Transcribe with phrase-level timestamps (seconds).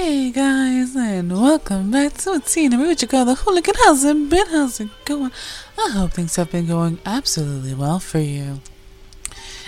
[0.00, 3.74] Hey guys, and welcome back to a Teen and with your girl, the hooligan.
[3.84, 4.46] How's it been?
[4.46, 5.32] How's it going?
[5.76, 8.60] I hope things have been going absolutely well for you.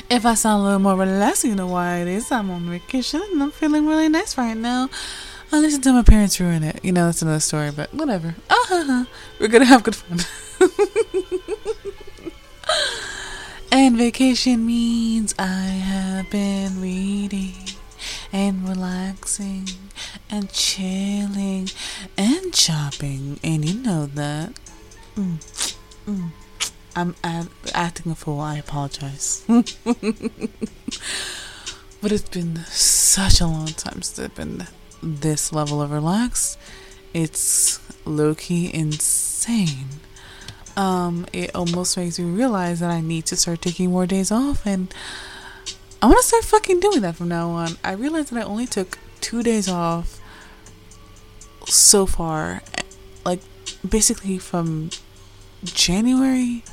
[0.09, 2.31] If I sound a little more relaxed, you know why it is.
[2.31, 4.89] I'm on vacation and I'm feeling really nice right now.
[5.51, 6.79] I listened to my parents ruin it.
[6.85, 8.37] You know, that's another story, but whatever.
[8.49, 9.07] Ah, ha, ha.
[9.41, 10.21] We're gonna have good fun.
[13.73, 17.55] and vacation means I have been reading
[18.33, 19.67] and relaxing
[20.31, 21.69] and chilling
[22.17, 24.53] and shopping, and you know that.
[25.17, 25.75] Mm,
[26.07, 26.31] mm.
[26.95, 28.41] I'm ad- acting a fool.
[28.41, 29.45] I apologize.
[29.47, 29.63] but
[32.03, 34.67] it's been such a long time since I've been
[35.03, 36.59] this level of relaxed.
[37.13, 39.89] It's low key insane.
[40.77, 44.67] Um, it almost makes me realize that I need to start taking more days off,
[44.67, 44.93] and
[46.01, 47.77] I want to start fucking doing that from now on.
[47.85, 50.20] I realized that I only took two days off
[51.71, 52.63] so far,
[53.25, 53.41] like
[53.89, 54.91] basically from
[55.65, 56.65] January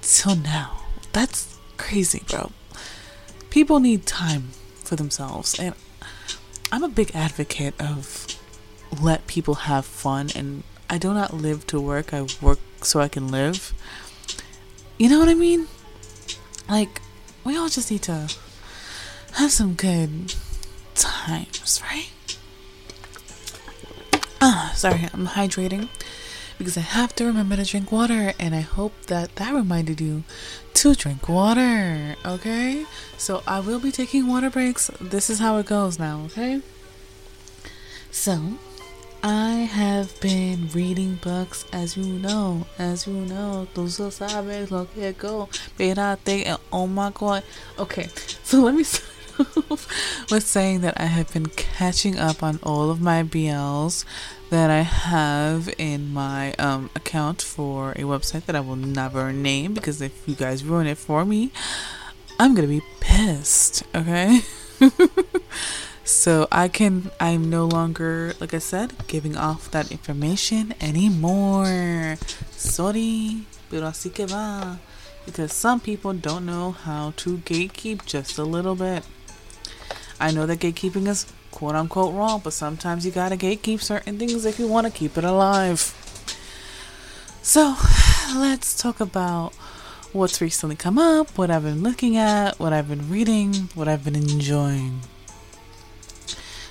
[0.00, 0.82] till now.
[1.12, 2.52] That's crazy, bro.
[3.50, 4.50] People need time
[4.84, 5.74] for themselves, and
[6.70, 8.26] I'm a big advocate of
[9.00, 12.12] let people have fun and I do not live to work.
[12.12, 13.72] I work so I can live.
[14.98, 15.66] You know what I mean?
[16.68, 17.00] Like
[17.44, 18.28] we all just need to
[19.34, 20.34] have some good
[20.94, 22.08] times, right?
[24.44, 25.88] Ah, sorry, I'm hydrating
[26.58, 30.24] because I have to remember to drink water, and I hope that that reminded you
[30.74, 32.84] to drink water, okay?
[33.16, 34.90] So I will be taking water breaks.
[35.00, 36.60] This is how it goes now, okay?
[38.10, 38.58] So,
[39.22, 43.68] I have been reading books, as you know, as you know.
[43.72, 45.48] Tú sabes lo que go.
[45.52, 47.44] Espérate, oh my god.
[47.78, 48.08] Okay,
[48.42, 49.11] so let me start
[50.30, 54.04] with saying that I have been catching up on all of my BLs
[54.50, 59.72] that I have in my um, account for a website that I will never name
[59.74, 61.52] because if you guys ruin it for me,
[62.38, 63.82] I'm gonna be pissed.
[63.94, 64.40] Okay.
[66.04, 67.10] so I can.
[67.20, 72.18] I'm no longer, like I said, giving off that information anymore.
[72.50, 74.80] Sorry, pero así que va.
[75.24, 79.04] Because some people don't know how to gatekeep just a little bit.
[80.22, 84.44] I know that gatekeeping is quote unquote wrong, but sometimes you gotta gatekeep certain things
[84.44, 85.80] if you want to keep it alive.
[87.42, 87.74] So,
[88.36, 89.52] let's talk about
[90.12, 94.04] what's recently come up, what I've been looking at, what I've been reading, what I've
[94.04, 95.00] been enjoying.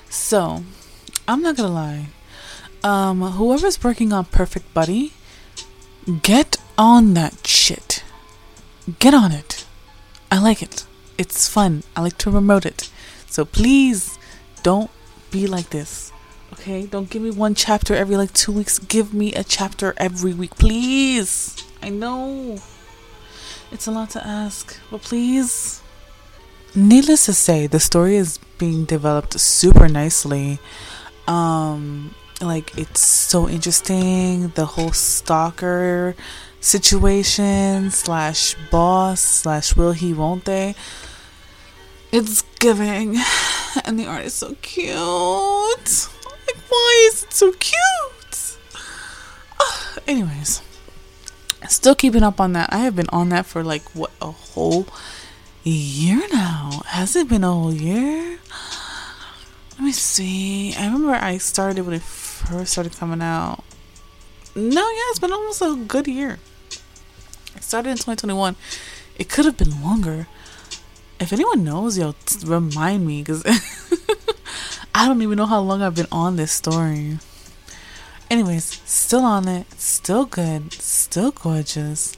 [0.09, 0.63] So,
[1.27, 2.05] I'm not gonna lie.
[2.85, 5.11] Um, whoever's working on Perfect Buddy,
[6.21, 8.01] get on that shit.
[8.99, 9.65] Get on it.
[10.31, 10.85] I like it.
[11.17, 11.83] It's fun.
[11.97, 12.89] I like to promote it.
[13.31, 14.19] So please
[14.61, 14.91] don't
[15.31, 16.11] be like this.
[16.53, 16.85] Okay?
[16.85, 18.77] Don't give me one chapter every like two weeks.
[18.77, 21.55] Give me a chapter every week, please.
[21.81, 22.59] I know
[23.71, 25.81] it's a lot to ask, but please.
[26.75, 30.59] Needless to say, the story is being developed super nicely.
[31.25, 34.49] Um, like it's so interesting.
[34.49, 36.15] The whole stalker
[36.59, 40.75] situation slash boss slash will he won't they
[42.11, 43.17] it's giving,
[43.85, 44.95] and the art is so cute.
[44.95, 48.57] Like, why is it so cute?
[49.59, 50.61] Uh, anyways,
[51.67, 52.71] still keeping up on that.
[52.71, 54.87] I have been on that for like what a whole
[55.63, 56.81] year now.
[56.87, 58.39] Has it been a whole year?
[59.73, 60.75] Let me see.
[60.75, 63.63] I remember I started when it first started coming out.
[64.53, 66.39] No, yeah, it's been almost a good year.
[67.55, 68.55] It started in 2021.
[69.17, 70.27] It could have been longer
[71.21, 73.43] if anyone knows, yo, remind me because
[74.95, 77.19] I don't even know how long I've been on this story.
[78.29, 82.15] Anyways, still on it, still good, still gorgeous,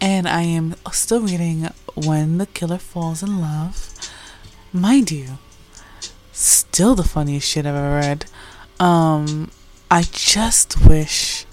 [0.00, 3.88] and I am still reading When the Killer Falls in Love.
[4.72, 5.38] Mind you,
[6.32, 8.26] still the funniest shit I've ever read.
[8.78, 9.50] Um,
[9.90, 11.46] I just wish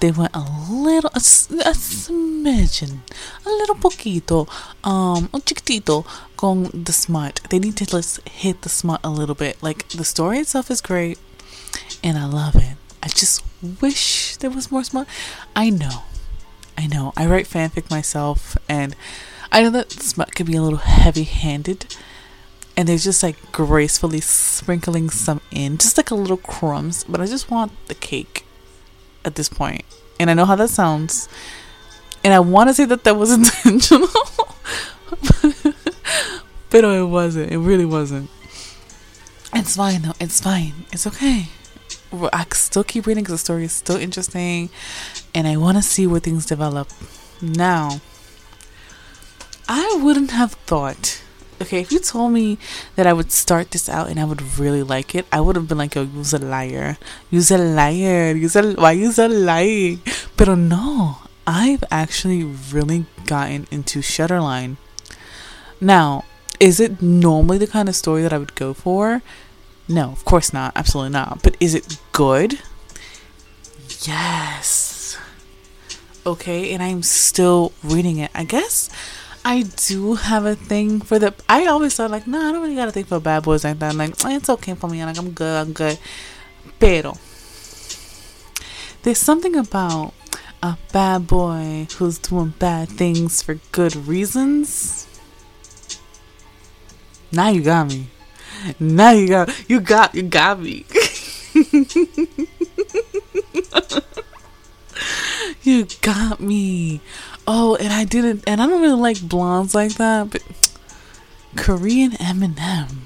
[0.00, 3.00] they went a little, a, a smidgen,
[3.44, 4.48] a little poquito,
[4.82, 6.06] um, un chiquitito
[6.36, 7.40] con the smut.
[7.50, 9.62] They need to just hit the smut a little bit.
[9.62, 11.18] Like, the story itself is great,
[12.02, 12.76] and I love it.
[13.02, 13.42] I just
[13.80, 15.06] wish there was more smut.
[15.54, 16.02] I know,
[16.76, 17.12] I know.
[17.16, 18.96] I write fanfic myself, and
[19.52, 21.96] I know that smut can be a little heavy handed.
[22.76, 27.04] And they're just like gracefully sprinkling some in, just like a little crumbs.
[27.04, 28.46] But I just want the cake
[29.24, 29.84] at this point.
[30.18, 31.28] And I know how that sounds.
[32.22, 34.08] And I want to say that that was intentional.
[36.70, 37.52] but it wasn't.
[37.52, 38.30] It really wasn't.
[39.54, 40.14] It's fine though.
[40.20, 40.72] It's fine.
[40.92, 41.46] It's okay.
[42.12, 44.68] I still keep reading because the story is still interesting,
[45.34, 46.88] and I want to see where things develop.
[47.40, 48.00] Now,
[49.68, 51.22] I wouldn't have thought.
[51.60, 52.56] Okay, if you told me
[52.96, 55.68] that I would start this out and I would really like it, I would have
[55.68, 56.96] been like, "Yo, you's a liar.
[57.30, 58.32] You's a liar.
[58.32, 60.00] You's a why you's a lying."
[60.38, 64.78] But no, I've actually really gotten into Shutline.
[65.80, 66.24] Now,
[66.58, 69.20] is it normally the kind of story that I would go for?
[69.86, 70.72] No, of course not.
[70.74, 71.42] Absolutely not.
[71.42, 72.60] But is it good?
[74.06, 75.18] Yes.
[76.24, 78.30] Okay, and I'm still reading it.
[78.34, 78.88] I guess
[79.44, 81.34] I do have a thing for the.
[81.48, 83.64] I always thought like, no, nah, I don't really got a thing for bad boys
[83.64, 83.92] like that.
[83.92, 85.04] I'm like, it's okay for me.
[85.04, 85.66] Like I'm good.
[85.66, 85.98] I'm good.
[86.78, 87.14] Pero
[89.02, 90.12] there's something about
[90.62, 95.06] a bad boy who's doing bad things for good reasons.
[97.32, 98.08] Now you got me.
[98.78, 100.84] Now you got you got you got me.
[105.62, 107.00] you got me.
[107.52, 110.40] Oh, and I didn't and I don't really like blondes like that, but
[111.56, 112.98] Korean Eminem.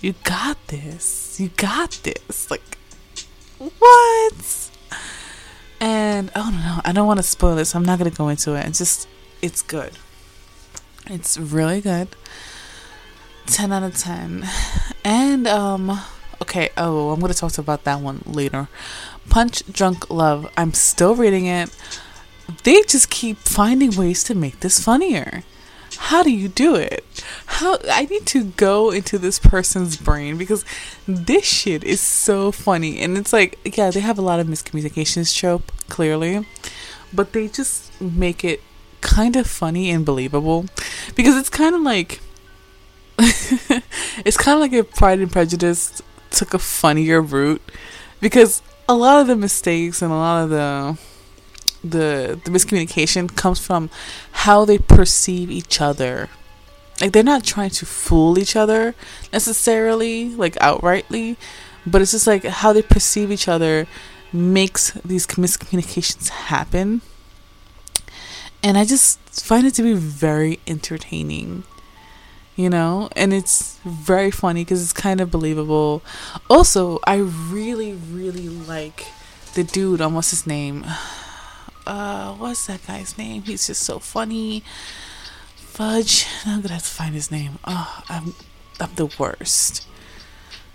[0.00, 1.38] You got this.
[1.38, 2.50] You got this.
[2.50, 2.78] Like
[3.58, 4.70] what?
[5.80, 7.68] And oh no, I don't want to spoil this.
[7.68, 8.64] So I'm not gonna go into it.
[8.64, 9.06] It's just
[9.42, 9.92] it's good.
[11.10, 12.08] It's really good.
[13.48, 14.48] 10 out of 10.
[15.04, 16.00] And, um,
[16.40, 18.68] okay, oh, I'm going to talk about that one later.
[19.28, 20.48] Punch Drunk Love.
[20.56, 21.70] I'm still reading it.
[22.64, 25.42] They just keep finding ways to make this funnier.
[25.96, 27.04] How do you do it?
[27.46, 30.64] How I need to go into this person's brain because
[31.06, 35.36] this shit is so funny and it's like yeah, they have a lot of miscommunications
[35.36, 36.46] trope clearly,
[37.12, 38.62] but they just make it
[39.00, 40.66] kind of funny and believable
[41.14, 42.20] because it's kind of like
[43.18, 47.62] it's kind of like if Pride and Prejudice took a funnier route
[48.20, 50.98] because a lot of the mistakes and a lot of the
[51.82, 53.90] the the miscommunication comes from
[54.32, 56.28] how they perceive each other.
[57.00, 58.94] Like they're not trying to fool each other
[59.32, 61.36] necessarily, like outrightly,
[61.86, 63.86] but it's just like how they perceive each other
[64.32, 67.02] makes these miscommunications happen.
[68.62, 71.64] And I just find it to be very entertaining
[72.54, 76.02] you know and it's very funny because it's kind of believable
[76.50, 79.06] also i really really like
[79.54, 80.84] the dude what's his name
[81.86, 83.42] uh what's that guy's name?
[83.42, 84.62] He's just so funny.
[85.56, 86.26] Fudge.
[86.44, 87.58] I'm gonna have to find his name.
[87.64, 88.34] Oh i'm
[88.80, 89.86] i'm the worst.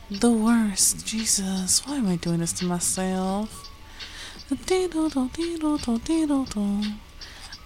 [0.10, 1.06] The worst.
[1.06, 1.86] Jesus.
[1.86, 3.70] Why am i doing this to myself?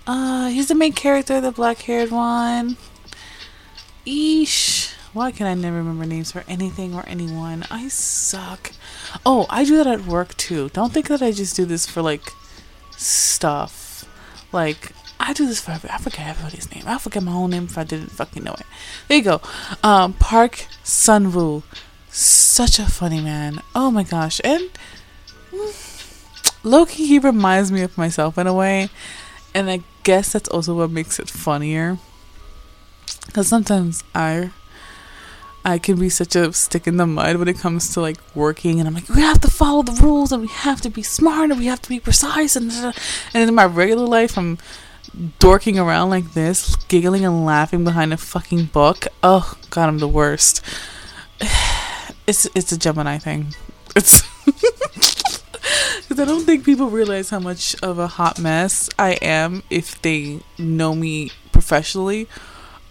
[0.07, 2.77] Uh he's the main character the black haired one.
[4.05, 4.93] Eesh.
[5.13, 7.65] Why can I never remember names for anything or anyone?
[7.69, 8.71] I suck.
[9.25, 10.69] Oh, I do that at work too.
[10.69, 12.31] Don't think that I just do this for like
[13.01, 14.05] stuff.
[14.51, 16.83] Like I do this for every, I forget everybody's name.
[16.87, 18.65] I forget my own name if I didn't fucking know it.
[19.07, 19.41] There you go.
[19.83, 21.63] Um, Park Sun Woo.
[22.09, 23.61] Such a funny man.
[23.73, 24.41] Oh my gosh.
[24.43, 24.69] And
[26.63, 28.89] Loki, he reminds me of myself in a way.
[29.53, 31.97] And I guess that's also what makes it funnier.
[33.25, 34.51] Because sometimes I
[35.63, 38.79] I can be such a stick in the mud when it comes to like working,
[38.79, 41.51] and I'm like, we have to follow the rules, and we have to be smart,
[41.51, 44.57] and we have to be precise, and and in my regular life, I'm
[45.39, 49.07] dorking around like this, giggling and laughing behind a fucking book.
[49.21, 50.61] Oh god, I'm the worst.
[52.27, 53.55] It's it's a Gemini thing.
[53.95, 59.63] It's because I don't think people realize how much of a hot mess I am
[59.69, 62.27] if they know me professionally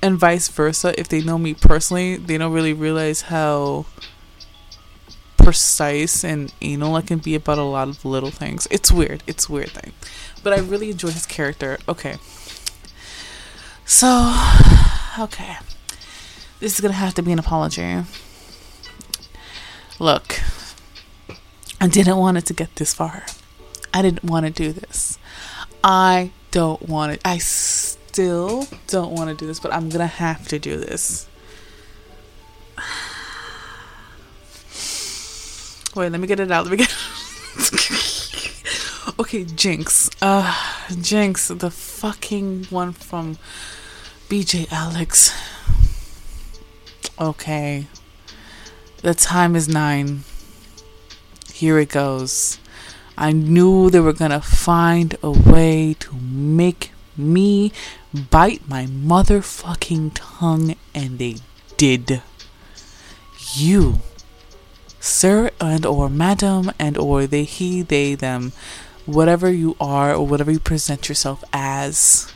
[0.03, 0.99] and vice versa.
[0.99, 3.87] If they know me personally they don't really realize how
[5.37, 8.69] precise and anal I can be about a lot of little things.
[8.71, 9.23] It's weird.
[9.27, 9.93] It's weird thing.
[10.43, 11.79] But i really enjoy his character.
[11.89, 12.17] Okay.
[13.85, 14.35] So
[15.19, 15.57] okay.
[16.61, 18.05] This is gonna have to be an apology.
[19.99, 20.41] Look
[21.81, 23.25] i didn't want it to get this far.
[23.93, 25.19] I didn't want to do this.
[25.83, 27.39] I don't want it i
[28.11, 31.29] still don't want to do this, but I'm gonna have to do this.
[35.95, 36.67] Wait, let me get it out.
[36.67, 36.93] Let me get.
[39.21, 40.11] okay, Jinx.
[40.21, 40.53] Uh,
[41.01, 43.39] Jinx, the fucking one from
[44.29, 45.33] BJ Alex.
[47.17, 47.87] Okay.
[49.03, 50.25] The time is nine.
[51.53, 52.59] Here it goes.
[53.17, 57.71] I knew they were gonna find a way to make me
[58.15, 61.37] bite my motherfucking tongue, and they
[61.77, 62.23] did.
[63.55, 64.01] You
[65.01, 68.53] sir and or madam and or they he they them
[69.07, 72.33] whatever you are or whatever you present yourself as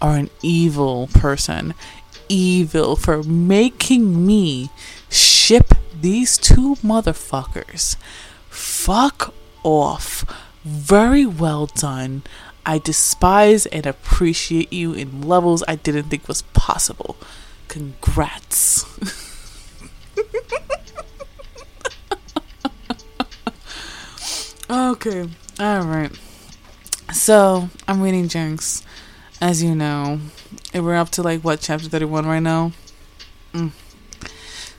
[0.00, 1.74] are an evil person.
[2.28, 4.70] Evil for making me
[5.10, 7.96] ship these two motherfuckers.
[8.48, 10.24] Fuck off.
[10.64, 12.22] Very well done
[12.66, 17.16] i despise and appreciate you in levels i didn't think was possible
[17.68, 18.86] congrats
[24.70, 25.28] Okay.
[25.60, 26.10] All right.
[27.12, 28.82] So I'm reading Jinx,
[29.40, 30.20] as you know,
[30.72, 32.72] and we're up to like what chapter thirty one right now.
[33.52, 33.72] Mm.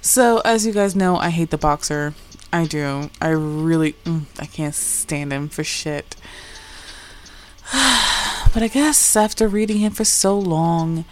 [0.02, 2.16] So as you guys know, I hate the boxer.
[2.52, 3.12] I do.
[3.22, 3.94] I really.
[4.06, 6.16] Mm, I can't stand him for shit.
[8.54, 11.06] but I guess after reading him for so long,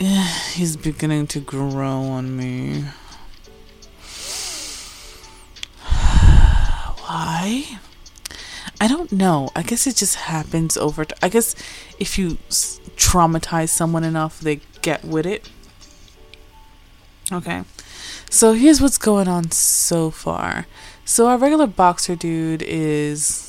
[0.00, 2.84] eh, he's beginning to grow on me.
[7.06, 7.78] Why?
[8.80, 9.50] I don't know.
[9.54, 11.06] I guess it just happens over.
[11.22, 11.54] I guess
[11.98, 15.48] if you s- traumatize someone enough, they get with it.
[17.30, 17.62] Okay.
[18.30, 20.66] So here's what's going on so far.
[21.04, 23.43] So our regular boxer dude is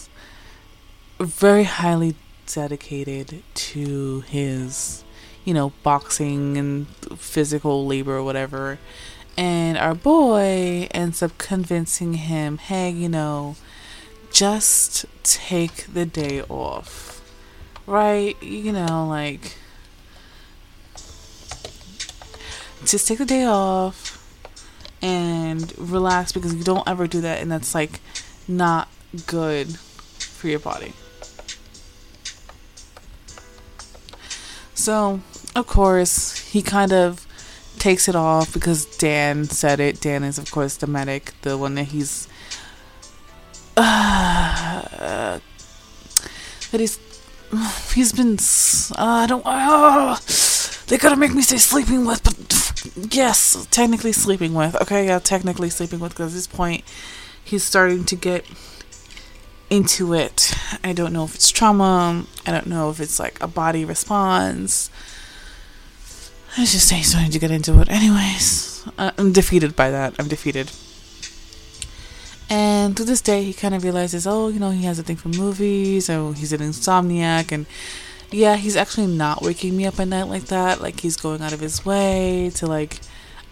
[1.19, 2.15] very highly
[2.47, 5.03] dedicated to his,
[5.43, 8.79] you know, boxing and physical labor or whatever.
[9.37, 13.55] And our boy ends up convincing him, hey, you know,
[14.31, 17.21] just take the day off.
[17.87, 18.41] Right?
[18.41, 19.57] You know, like,
[22.85, 24.11] just take the day off
[25.01, 27.99] and relax because you don't ever do that, and that's like
[28.47, 28.87] not
[29.27, 30.93] good for your body.
[34.85, 35.19] So,
[35.55, 37.25] of course, he kind of
[37.79, 39.99] takes it off because Dan said it.
[39.99, 42.27] Dan is, of course, the medic, the one that he's.
[43.75, 44.83] Uh,
[46.69, 46.99] that he's.
[47.95, 48.37] He's been.
[48.95, 49.41] Uh, I don't.
[49.43, 50.19] Uh,
[50.85, 54.79] they gotta make me say sleeping with, but yes, technically sleeping with.
[54.83, 56.83] Okay, yeah, technically sleeping with, because at this point,
[57.43, 58.45] he's starting to get
[59.69, 60.53] into it.
[60.83, 62.25] I don't know if it's trauma.
[62.45, 64.89] I don't know if it's like a body response.
[66.57, 67.89] I just saying, starting to get into it.
[67.89, 70.15] Anyways, uh, I'm defeated by that.
[70.17, 70.71] I'm defeated.
[72.49, 75.15] And to this day, he kind of realizes, oh, you know, he has a thing
[75.15, 77.65] for movies, oh, he's an insomniac, and
[78.31, 80.79] yeah, he's actually not waking me up at night like that.
[80.81, 82.99] Like, he's going out of his way to, like,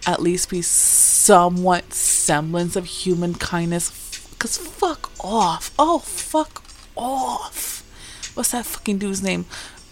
[0.06, 4.13] at least be somewhat semblance of human kindness.
[4.44, 5.70] Because fuck off.
[5.78, 6.62] Oh, fuck
[6.94, 7.82] off.
[8.34, 9.46] What's that fucking dude's name?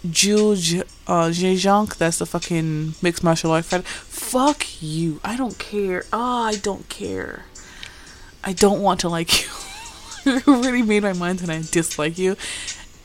[0.07, 0.75] Jules
[1.07, 3.81] uh, Zhejiang, that's the fucking mixed martial art fighter.
[3.81, 5.19] Fuck you.
[5.23, 6.05] I don't care.
[6.13, 7.45] Oh, I don't care.
[8.43, 9.49] I don't want to like you.
[10.27, 12.37] I really made my mind and I dislike you.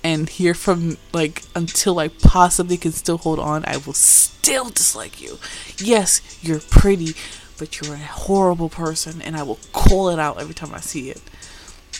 [0.04, 5.18] And here from like until I possibly can still hold on, I will still dislike
[5.18, 5.38] you.
[5.78, 7.14] Yes, you're pretty,
[7.58, 11.10] but you're a horrible person, and I will call it out every time I see
[11.10, 11.20] it.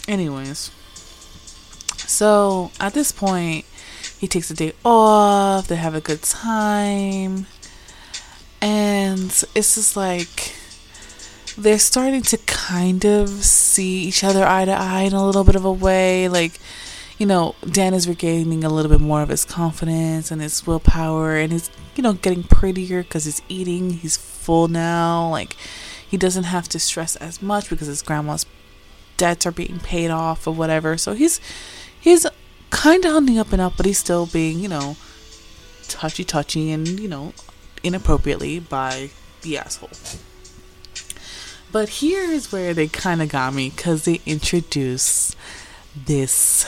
[0.07, 0.71] Anyways,
[1.97, 3.67] so at this point,
[4.19, 7.47] he takes a day off, they have a good time,
[8.61, 10.55] and it's just like
[11.57, 15.57] they're starting to kind of see each other eye to eye in a little bit
[15.57, 16.29] of a way.
[16.29, 16.59] Like,
[17.19, 21.37] you know, Dan is regaining a little bit more of his confidence and his willpower,
[21.37, 23.91] and he's, you know, getting prettier because he's eating.
[23.91, 25.29] He's full now.
[25.29, 25.57] Like,
[26.09, 28.47] he doesn't have to stress as much because his grandma's
[29.17, 30.97] debts are being paid off or whatever.
[30.97, 31.41] So he's
[32.01, 32.25] he's
[32.71, 34.97] kind of on the up and up, but he's still being, you know,
[35.89, 37.35] touchy touchy and you know,
[37.83, 39.11] inappropriately by
[39.43, 39.91] the asshole.
[41.71, 45.37] But here is where they kind of got me because they introduce
[45.95, 46.67] this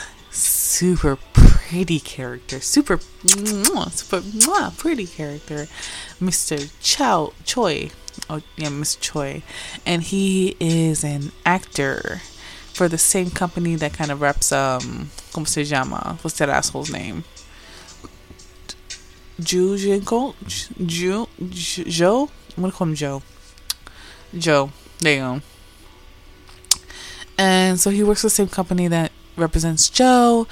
[0.71, 4.21] super pretty character, super, super
[4.77, 5.67] pretty character,
[6.21, 6.71] Mr.
[6.81, 7.91] Chow Choi.
[8.29, 8.99] Oh yeah, Mr.
[8.99, 9.43] Choi,
[9.85, 12.21] and he is an actor
[12.73, 16.17] for the same company that kind of reps um, como se llama?
[16.21, 17.23] What's that asshole's name?
[19.39, 20.35] Jinko?
[20.85, 22.29] Ju Joe?
[22.55, 23.21] I'm gonna call him Joe.
[24.37, 24.71] Joe.
[24.99, 25.41] There you go.
[27.37, 30.47] And so he works for the same company that represents Joe.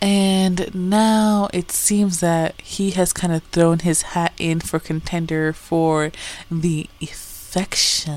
[0.00, 5.52] And now it seems that he has kind of thrown his hat in for contender
[5.52, 6.10] for
[6.50, 8.10] the affections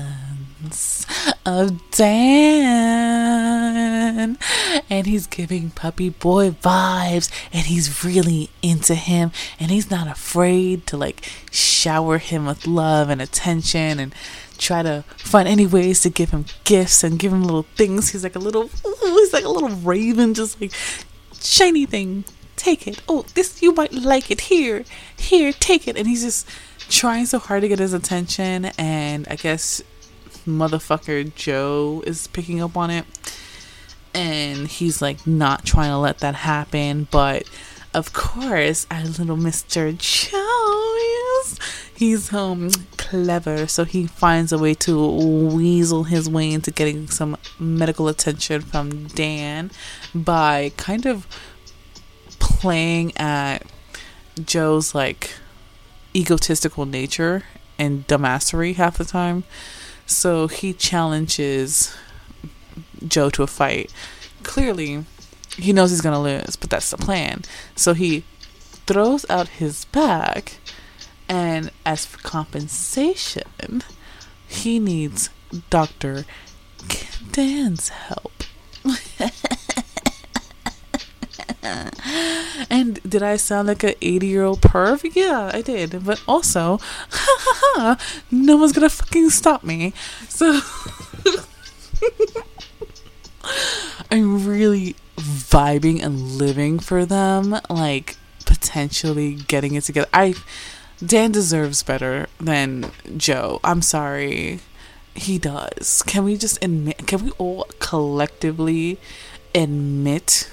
[1.46, 2.76] of Dan.
[4.90, 7.30] And he's giving puppy boy vibes.
[7.52, 9.30] And he's really into him.
[9.60, 14.12] And he's not afraid to like shower him with love and attention and
[14.58, 18.10] try to find any ways to give him gifts and give him little things.
[18.10, 20.72] He's like a little, ooh, he's like a little raven, just like
[21.40, 22.24] shiny thing.
[22.56, 23.02] Take it.
[23.08, 24.42] Oh, this you might like it.
[24.42, 24.84] Here,
[25.16, 25.96] here, take it.
[25.96, 26.48] And he's just
[26.88, 28.66] trying so hard to get his attention.
[28.78, 29.82] And I guess
[30.46, 33.04] motherfucker Joe is picking up on it.
[34.14, 37.08] And he's like not trying to let that happen.
[37.10, 37.48] But
[37.92, 39.96] of course, our little Mr.
[39.96, 40.96] Joe
[41.42, 41.58] is.
[41.94, 42.70] He's um
[43.08, 48.62] clever, so he finds a way to weasel his way into getting some medical attention
[48.62, 49.70] from Dan
[50.14, 51.26] by kind of
[52.38, 53.62] playing at
[54.44, 55.34] Joe's like
[56.14, 57.44] egotistical nature
[57.78, 59.44] and dumbassery half the time.
[60.06, 61.94] So he challenges
[63.06, 63.92] Joe to a fight.
[64.42, 65.04] Clearly,
[65.56, 67.42] he knows he's gonna lose, but that's the plan.
[67.76, 68.24] So he
[68.86, 70.52] throws out his bag,
[71.28, 73.82] and as for compensation,
[74.46, 75.30] he needs
[75.70, 76.24] Dr.
[77.32, 78.32] Dan's help.
[82.70, 85.14] and did I sound like an 80 year old perv?
[85.14, 86.04] Yeah, I did.
[86.04, 86.78] But also,
[88.30, 89.92] no one's gonna fucking stop me.
[90.28, 90.60] So.
[94.10, 100.08] I'm really vibing and living for them, like potentially getting it together.
[100.12, 100.34] I
[101.04, 103.60] Dan deserves better than Joe.
[103.62, 104.60] I'm sorry.
[105.14, 106.02] He does.
[106.06, 108.98] Can we just admit can we all collectively
[109.54, 110.50] admit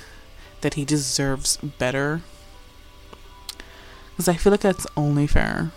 [0.62, 2.22] that he deserves better?
[4.18, 5.72] Cuz I feel like that's only fair.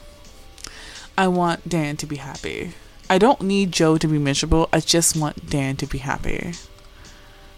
[1.16, 2.74] I want Dan to be happy.
[3.08, 4.68] I don't need Joe to be miserable.
[4.72, 6.54] I just want Dan to be happy.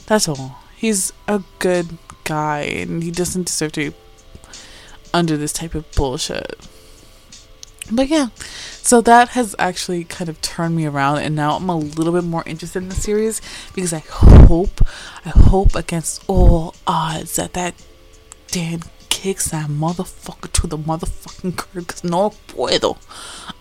[0.07, 0.59] That's all.
[0.77, 3.97] He's a good guy and he doesn't deserve to be
[5.15, 6.61] under this type of bullshit.
[7.91, 8.29] But yeah,
[8.83, 12.25] so that has actually kind of turned me around, and now I'm a little bit
[12.25, 13.41] more interested in the series
[13.75, 14.83] because I hope,
[15.25, 17.75] I hope against all odds that that
[18.49, 21.87] Dan kicks that motherfucker to the motherfucking curb.
[21.87, 22.99] Cause no puedo,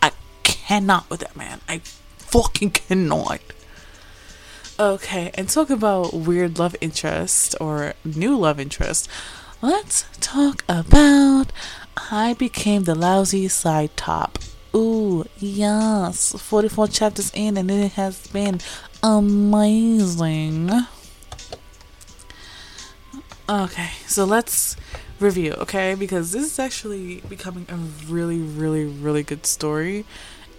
[0.02, 0.12] I
[0.44, 1.62] cannot with that man.
[1.70, 1.80] I
[2.18, 3.40] fucking cannot.
[4.80, 9.10] Okay, and talk about weird love interest or new love interest.
[9.62, 11.52] Let's talk about
[12.12, 14.40] I became the lousy side top.
[14.76, 16.34] Ooh, yes.
[16.34, 18.60] 44 chapters in, and it has been
[19.02, 20.72] amazing.
[23.50, 24.76] Okay, so let's
[25.20, 25.96] review, okay?
[25.96, 27.76] Because this is actually becoming a
[28.12, 30.06] really, really, really good story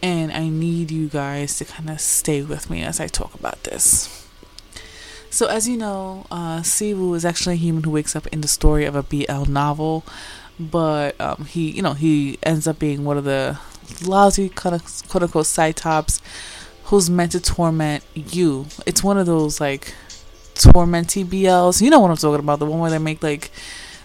[0.03, 3.65] and I need you guys to kind of stay with me as I talk about
[3.65, 4.27] this.
[5.31, 8.85] So, as you know, uh, is actually a human who wakes up in the story
[8.85, 10.05] of a BL novel,
[10.59, 13.59] but um, he, you know, he ends up being one of the
[14.05, 16.21] lousy kind of quote unquote side tops
[16.85, 18.67] who's meant to torment you.
[18.87, 19.95] It's one of those like
[20.55, 21.81] tormenty BLs.
[21.81, 22.59] You know what I'm talking about?
[22.59, 23.51] The one where they make like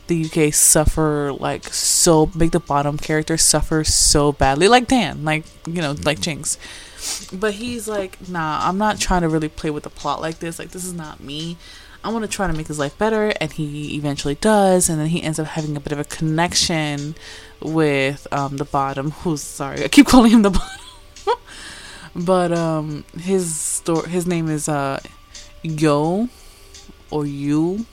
[0.08, 5.46] the UK suffer like so make the bottom character suffer so badly, like Dan, like
[5.68, 6.58] you know, like Jinx.
[7.34, 10.60] But he's like, nah, I'm not trying to really play with the plot like this.
[10.60, 11.58] Like this is not me.
[12.04, 15.08] I want to try to make his life better, and he eventually does, and then
[15.08, 17.16] he ends up having a bit of a connection
[17.62, 19.12] with um, the bottom.
[19.24, 21.40] Who's sorry, I keep calling him the bottom,
[22.16, 25.00] but um, his store, his name is uh,
[25.62, 26.30] Yo,
[27.10, 27.86] or You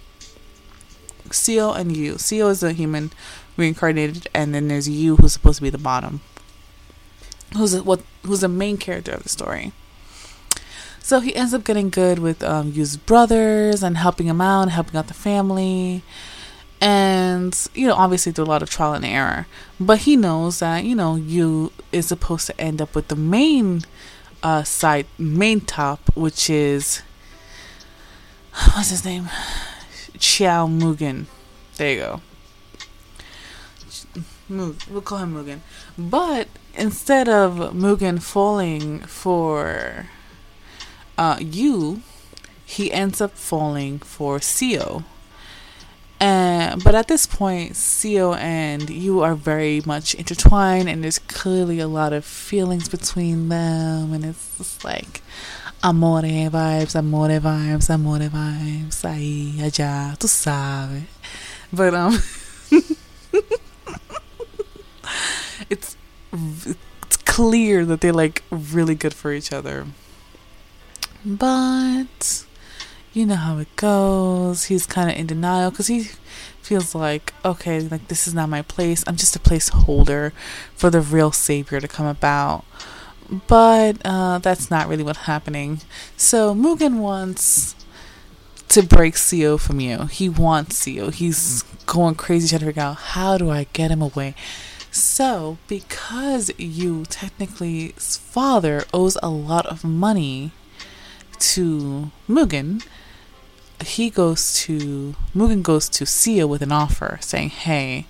[1.33, 2.15] Seo and you.
[2.15, 3.11] Seo is a human
[3.57, 6.21] reincarnated, and then there's you, who's supposed to be the bottom.
[7.57, 8.01] Who's a, what?
[8.25, 9.73] Who's the main character of the story?
[11.11, 14.95] So he ends up getting good with um, Yu's brothers and helping him out, helping
[14.95, 16.05] out the family,
[16.81, 19.49] and you know, obviously through a lot of trial and error.
[19.81, 23.83] But he knows that you know Yu is supposed to end up with the main
[24.45, 27.03] uh, side, main top, which is
[28.75, 29.25] what's his name?
[30.17, 31.27] Xiao Mugen.
[31.75, 32.21] There you go.
[34.49, 35.59] We'll call him Mugen.
[35.99, 36.47] But
[36.77, 40.07] instead of Mugen falling for
[41.21, 41.37] uh,
[42.65, 45.05] he ends up falling for Seo.
[46.19, 51.79] And but at this point, Seo and you are very much intertwined, and there's clearly
[51.79, 55.21] a lot of feelings between them, and it's just like
[55.83, 61.07] Amore vibes, amore vibes, amore vibes, aí, allá, tu sabe.
[61.73, 62.23] But, um,
[65.71, 65.97] it's,
[66.33, 69.87] it's clear that they're like really good for each other.
[71.25, 72.45] But,
[73.13, 74.65] you know how it goes.
[74.65, 76.11] He's kind of in denial because he
[76.63, 79.05] feels like, okay, like this is not my place.
[79.07, 80.33] I'm just a placeholder
[80.75, 82.65] for the real savior to come about
[83.49, 85.81] But uh, that's not really what's happening.
[86.17, 87.77] So Mugen wants
[88.69, 90.07] to break Seo from you.
[90.07, 91.13] He wants Seo.
[91.13, 94.35] He's going crazy trying to figure out how do I get him away.
[94.93, 100.53] So, because you technically father owes a lot of money
[101.41, 102.85] to Mugen,
[103.85, 108.07] he goes to Mugen goes to Seo with an offer saying, "Hey,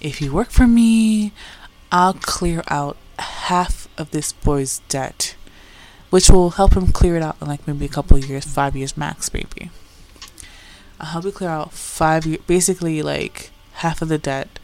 [0.00, 1.32] if you work for me,
[1.90, 5.36] I'll clear out half of this boy's debt,
[6.10, 8.96] which will help him clear it out in like maybe a couple years, five years
[8.96, 9.70] max, maybe.
[11.00, 14.58] I'll help you clear out five years, basically like half of the debt."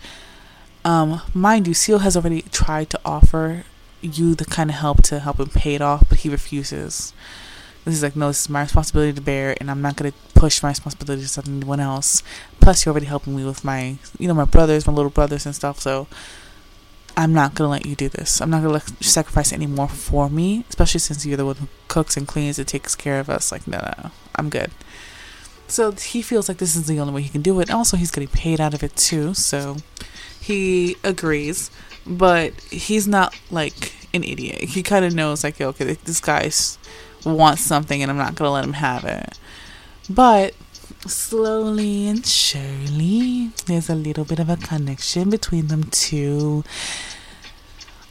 [0.84, 3.64] Um, mind you, Seo has already tried to offer
[4.00, 7.12] you the kind of help to help him pay it off, but he refuses.
[7.88, 10.70] He's like, no, this is my responsibility to bear, and I'm not gonna push my
[10.70, 12.22] responsibilities on anyone else.
[12.60, 15.54] Plus, you're already helping me with my, you know, my brothers, my little brothers and
[15.54, 15.80] stuff.
[15.80, 16.06] So,
[17.16, 18.40] I'm not gonna let you do this.
[18.40, 22.16] I'm not gonna sacrifice any more for me, especially since you're the one who cooks
[22.16, 23.50] and cleans and takes care of us.
[23.50, 24.70] Like, no, no, no I'm good.
[25.66, 27.70] So he feels like this is the only way he can do it.
[27.70, 29.34] Also, he's getting paid out of it too.
[29.34, 29.78] So
[30.40, 31.70] he agrees,
[32.06, 34.70] but he's not like an idiot.
[34.70, 36.78] He kind of knows, like, okay, this guy's
[37.36, 39.38] wants something and I'm not going to let him have it.
[40.10, 40.54] But
[41.06, 46.64] slowly and surely, there's a little bit of a connection between them two.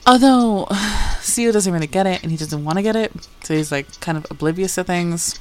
[0.06, 0.66] Although
[1.20, 3.12] Seo doesn't really get it and he doesn't want to get it,
[3.44, 5.40] so he's like kind of oblivious to things.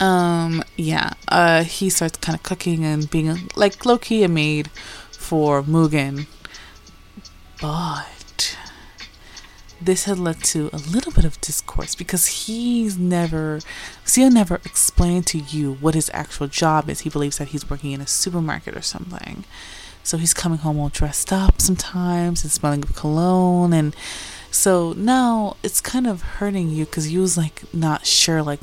[0.00, 4.70] Um, yeah, uh, he starts kind of cooking and being like low key a maid
[5.12, 6.26] for Mugen.
[7.60, 8.06] But
[9.80, 13.60] this had led to a little bit of discourse because he's never,
[14.04, 17.00] Seo never explained to you what his actual job is.
[17.00, 19.44] He believes that he's working in a supermarket or something.
[20.02, 23.72] So he's coming home all dressed up sometimes and smelling of cologne.
[23.72, 23.94] And
[24.50, 28.60] so now it's kind of hurting you because you was like not sure, like,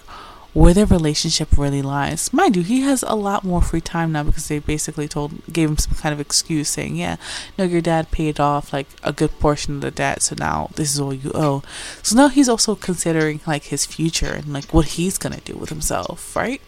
[0.58, 2.34] where their relationship really lies.
[2.34, 5.70] Mind you, he has a lot more free time now because they basically told gave
[5.70, 7.18] him some kind of excuse saying, "Yeah,
[7.60, 10.92] no, your dad paid off like a good portion of the debt, so now this
[10.92, 11.62] is all you owe."
[12.02, 15.70] So now he's also considering like his future and like what he's gonna do with
[15.70, 16.60] himself, right?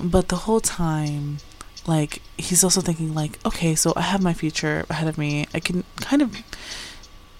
[0.00, 1.38] But the whole time,
[1.84, 5.48] like he's also thinking like, okay, so I have my future ahead of me.
[5.52, 6.30] I can kind of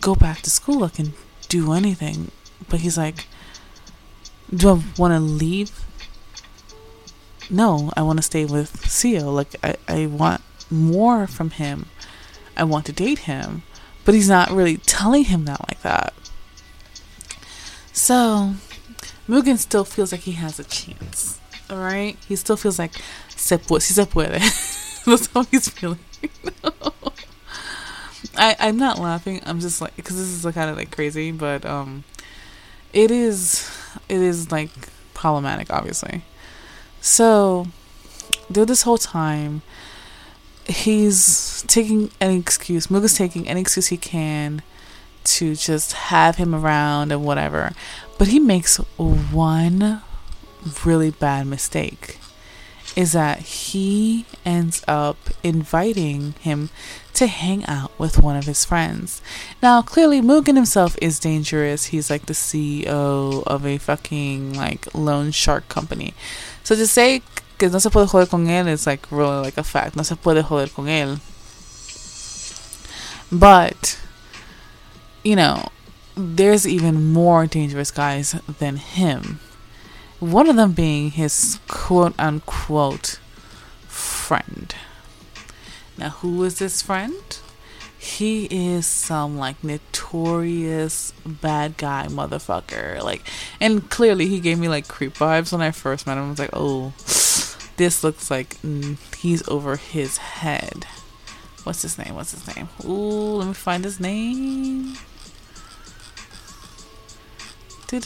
[0.00, 0.82] go back to school.
[0.82, 1.12] I can
[1.48, 2.32] do anything.
[2.68, 3.26] But he's like
[4.54, 5.84] do I want to leave?
[7.50, 9.34] No, I want to stay with Seo.
[9.34, 11.86] Like, I, I want more from him.
[12.56, 13.62] I want to date him.
[14.04, 16.14] But he's not really telling him that like that.
[17.92, 18.54] So,
[19.28, 21.40] Mugen still feels like he has a chance.
[21.70, 22.16] Alright?
[22.26, 22.92] He still feels like
[23.28, 24.30] se puede.
[25.04, 25.98] That's how he's feeling.
[28.36, 29.42] I, I'm not laughing.
[29.44, 32.04] I'm just like, because this is kind of like crazy, but um,
[32.92, 33.77] it is
[34.08, 34.70] it is like
[35.14, 36.22] problematic, obviously.
[37.00, 37.66] So,
[38.52, 39.62] through this whole time,
[40.66, 42.90] he's taking any excuse.
[42.90, 44.62] Mugen's taking any excuse he can
[45.24, 47.72] to just have him around and whatever.
[48.18, 50.02] But he makes one
[50.84, 52.17] really bad mistake
[52.98, 56.68] is that he ends up inviting him
[57.14, 59.22] to hang out with one of his friends.
[59.62, 61.86] Now, clearly, Mugen himself is dangerous.
[61.86, 66.12] He's like the CEO of a fucking like loan shark company.
[66.64, 67.22] So to say
[67.56, 69.94] que no se puede joder con él is like really like a fact.
[69.94, 71.20] No se puede joder con él.
[73.30, 73.96] But,
[75.22, 75.68] you know,
[76.16, 79.38] there's even more dangerous guys than him.
[80.20, 83.20] One of them being his quote unquote
[83.86, 84.74] friend.
[85.96, 87.38] Now, who is this friend?
[87.98, 93.02] He is some like notorious bad guy motherfucker.
[93.02, 93.22] Like,
[93.60, 96.26] and clearly he gave me like creep vibes when I first met him.
[96.26, 96.92] I was like, oh,
[97.76, 100.84] this looks like mm, he's over his head.
[101.62, 102.14] What's his name?
[102.14, 102.68] What's his name?
[102.84, 104.94] Ooh, let me find his name.
[107.90, 108.04] Let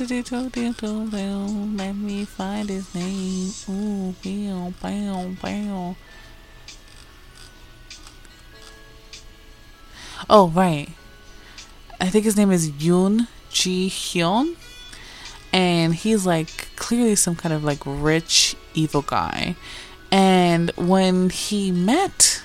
[1.96, 3.50] me find his name.
[3.68, 5.96] Ooh, bam, bam, bam.
[10.30, 10.88] Oh, right.
[12.00, 14.54] I think his name is Yoon Ji Hyun.
[15.52, 19.56] And he's like clearly some kind of like rich, evil guy.
[20.12, 22.40] And when he met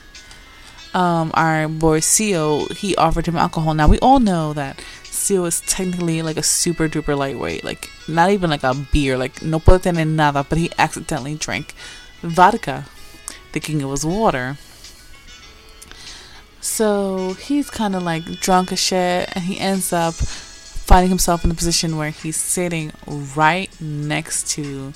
[0.96, 3.76] um, our boy Seo, he offered him alcohol.
[3.76, 4.82] Now, we all know that
[5.18, 9.42] Seo is technically like a super duper lightweight, like not even like a beer, like
[9.42, 11.74] no puede tener nada, but he accidentally drank
[12.22, 12.86] vodka,
[13.52, 14.58] thinking it was water.
[16.62, 21.52] So he's kind of like drunk as shit, and he ends up finding himself in
[21.52, 22.92] a position where he's sitting
[23.36, 24.94] right next to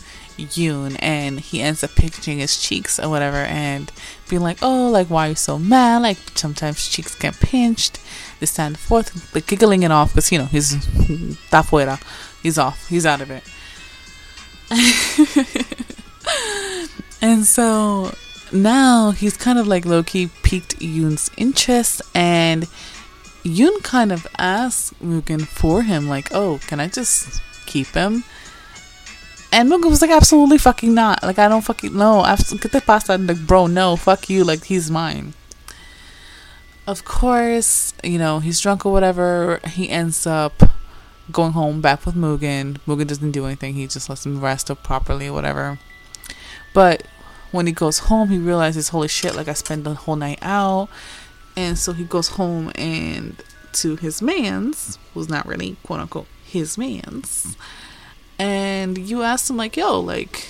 [0.47, 3.91] Yoon, and he ends up pinching his cheeks or whatever, and
[4.29, 6.01] being like, "Oh, like why are you so mad?
[6.01, 7.99] Like sometimes cheeks get pinched,
[8.39, 12.01] this and forth, like giggling it off because you know he's fuera,
[12.41, 13.43] he's off, he's out of it."
[17.21, 18.13] and so
[18.51, 22.67] now he's kind of like low key piqued Yoon's interest, and
[23.43, 28.23] Yoon kind of asks Mugen for him, like, "Oh, can I just keep him?"
[29.51, 31.23] And Mugen was like, "Absolutely fucking not!
[31.23, 32.23] Like, I don't fucking no.
[32.23, 34.43] Get the pasta, like, bro, no, fuck you.
[34.43, 35.33] Like, he's mine."
[36.87, 39.59] Of course, you know he's drunk or whatever.
[39.67, 40.63] He ends up
[41.31, 42.77] going home back with Mugen.
[42.87, 43.75] Mugen doesn't do anything.
[43.75, 45.79] He just lets him rest up properly or whatever.
[46.73, 47.03] But
[47.51, 50.89] when he goes home, he realizes, holy shit, like I spent the whole night out.
[51.55, 53.41] And so he goes home and
[53.73, 57.55] to his man's, who's not really quote unquote his man's.
[58.41, 60.47] And you ask him, like, yo, like,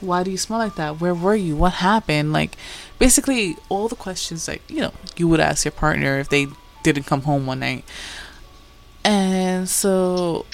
[0.00, 1.02] why do you smell like that?
[1.02, 1.54] Where were you?
[1.54, 2.32] What happened?
[2.32, 2.56] Like,
[2.98, 6.46] basically, all the questions, like, you know, you would ask your partner if they
[6.82, 7.84] didn't come home one night.
[9.04, 10.46] And so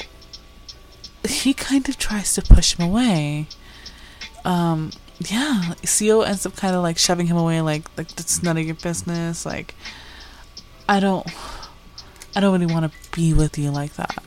[1.29, 3.47] he kind of tries to push him away.
[4.45, 4.91] Um,
[5.21, 8.65] yeah, Seo ends up kind of like shoving him away, like like that's none of
[8.65, 9.47] your business.
[9.47, 9.77] Like,
[10.89, 11.27] I don't,
[12.35, 14.19] I don't really want to be with you like that,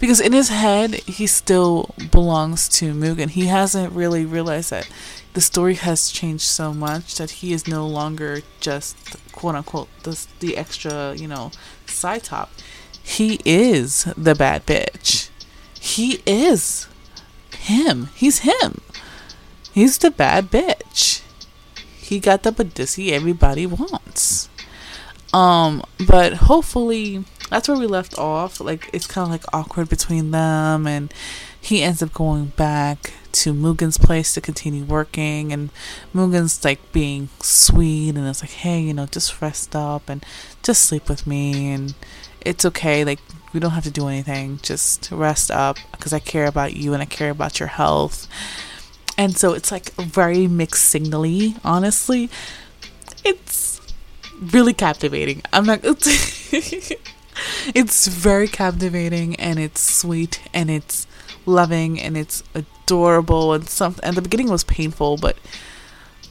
[0.00, 3.30] because in his head he still belongs to Mugen.
[3.30, 4.88] He hasn't really realized that
[5.34, 8.96] the story has changed so much that he is no longer just
[9.30, 11.52] quote unquote the the extra you know
[11.86, 12.50] side top.
[13.02, 15.28] He is the bad bitch.
[15.78, 16.88] He is
[17.56, 18.08] him.
[18.14, 18.80] He's him.
[19.72, 21.22] He's the bad bitch.
[21.96, 24.48] He got the Badissi everybody wants.
[25.32, 28.60] Um, but hopefully that's where we left off.
[28.60, 31.12] Like it's kind of like awkward between them, and
[31.60, 35.70] he ends up going back to Mugen's place to continue working, and
[36.14, 40.24] Mugen's like being sweet, and it's like, hey, you know, just rest up and
[40.62, 41.94] just sleep with me, and
[42.40, 43.04] it's okay.
[43.04, 43.20] Like
[43.52, 44.58] we don't have to do anything.
[44.62, 48.28] Just rest up because I care about you and I care about your health
[49.20, 52.30] and so it's like very mixed signally, honestly.
[53.22, 53.82] It's
[54.40, 55.42] really captivating.
[55.52, 55.82] I'm not
[57.74, 61.06] It's very captivating and it's sweet and it's
[61.46, 65.36] loving and it's adorable and something and the beginning was painful, but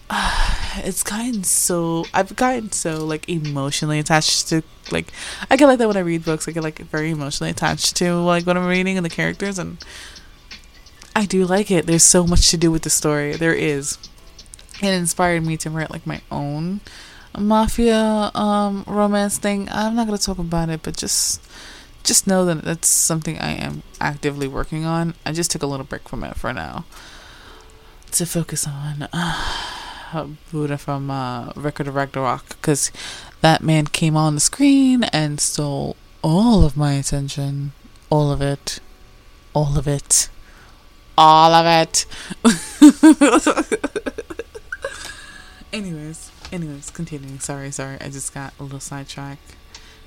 [0.10, 5.12] uh, it's gotten so I've gotten so like emotionally attached to like
[5.50, 6.48] I get like that when I read books.
[6.48, 9.78] I get like very emotionally attached to like what I'm reading and the characters and
[11.16, 11.86] I do like it.
[11.86, 13.34] There's so much to do with the story.
[13.34, 13.98] There is.
[14.82, 16.80] It inspired me to write like my own
[17.40, 19.68] mafia um, romance thing.
[19.72, 21.42] I'm not gonna talk about it, but just
[22.04, 25.16] just know that that's something I am actively working on.
[25.26, 26.86] I just took a little break from it for now
[28.12, 32.92] to focus on uh, Buddha from uh, Record of Ragnarok because
[33.42, 37.72] that man came on the screen and stole all of my attention,
[38.10, 38.80] all of it,
[39.54, 40.30] all of it
[41.20, 42.06] all of it.
[45.72, 47.40] anyways, anyways, continuing.
[47.40, 47.98] Sorry, sorry.
[48.02, 49.56] I just got a little sidetracked.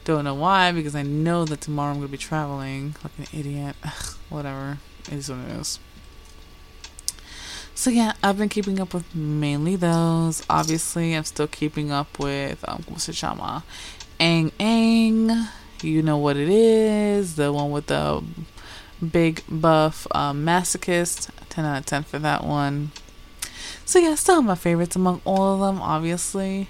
[0.04, 3.76] Don't know why, because I know that tomorrow I'm to be traveling like an idiot.
[3.84, 4.78] Ugh, whatever.
[5.06, 5.78] It is what it is.
[7.74, 10.44] So yeah, I've been keeping up with mainly those.
[10.50, 13.08] Obviously, I'm still keeping up with um what's?
[13.08, 13.62] Aang
[14.20, 15.48] Aang.
[15.82, 17.36] You know what it is.
[17.36, 18.22] The one with the
[19.02, 22.92] big buff um, masochist 10 out of 10 for that one
[23.84, 26.68] so yeah still my favorites among all of them obviously.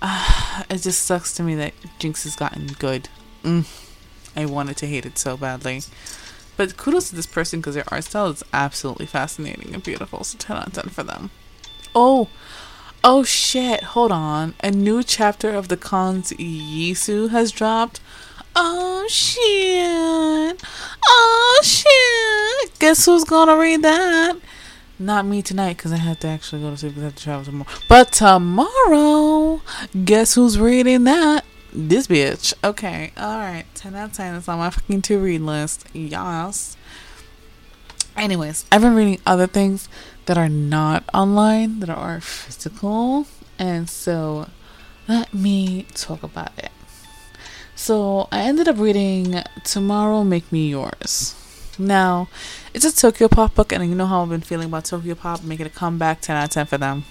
[0.00, 3.08] Uh, it just sucks to me that jinx has gotten good.
[3.42, 3.66] Mm,
[4.36, 5.82] i wanted to hate it so badly.
[6.56, 10.36] But kudos to this person because their art style is absolutely fascinating and beautiful so
[10.38, 11.30] 10 out of 10 for them.
[11.94, 12.28] Oh
[13.04, 13.82] oh shit.
[13.82, 14.54] Hold on.
[14.60, 18.00] A new chapter of the Kan's Yisu has dropped?
[18.56, 20.62] Oh shit.
[21.06, 22.78] Oh shit.
[22.78, 24.36] Guess who's gonna read that?
[25.00, 27.22] Not me tonight because I have to actually go to sleep because I have to
[27.22, 27.70] travel tomorrow.
[27.88, 29.60] But tomorrow,
[30.04, 31.44] guess who's reading that?
[31.72, 32.52] This bitch.
[32.64, 33.66] Okay, alright.
[33.76, 34.34] 10 out of 10.
[34.34, 35.86] It's on my fucking to read list.
[35.92, 36.76] Yes.
[38.16, 39.88] Anyways, I've been reading other things
[40.26, 43.26] that are not online, that are physical.
[43.56, 44.48] And so
[45.06, 46.72] let me talk about it.
[47.76, 51.36] So I ended up reading Tomorrow Make Me Yours.
[51.78, 52.28] Now,
[52.84, 55.42] it's a Tokyo Pop book, and you know how I've been feeling about Tokyo Pop
[55.42, 57.04] making a comeback 10 out of 10 for them.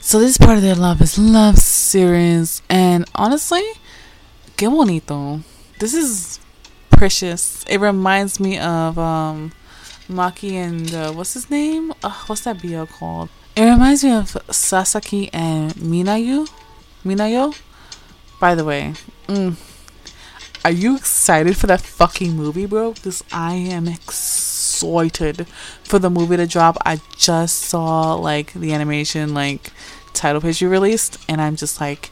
[0.00, 3.64] So this part of their love is love serious, and honestly,
[4.56, 5.40] que bonito.
[5.80, 6.38] This is
[6.90, 7.64] precious.
[7.64, 9.50] It reminds me of um,
[10.08, 11.92] Maki and uh, what's his name?
[12.02, 13.28] Uh, what's that BL called?
[13.56, 16.48] It reminds me of Sasaki and Minayu.
[17.04, 17.60] Minayo.
[18.38, 18.94] By the way,
[19.26, 19.56] mm,
[20.66, 22.90] are you excited for that fucking movie, bro?
[22.90, 25.46] Because I am excited
[25.84, 26.76] for the movie to drop.
[26.84, 29.70] I just saw like the animation like
[30.12, 32.10] title page you released, and I'm just like